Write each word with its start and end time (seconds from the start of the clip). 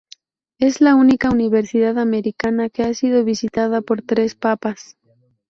Es 0.57 0.81
la 0.81 0.95
única 0.95 1.29
universidad 1.29 1.99
americana 1.99 2.71
que 2.71 2.81
ha 2.81 2.91
sido 2.95 3.23
visitada 3.23 3.81
por 3.81 4.01
tres 4.01 4.33
papas. 4.33 4.97